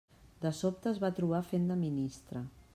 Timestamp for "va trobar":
1.05-1.43